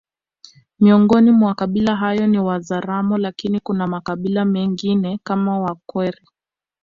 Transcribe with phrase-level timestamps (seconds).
[0.79, 6.21] Miongoni mwa kabila hayo ni Wazaramo lakini kuna makabila mengine kama wakwere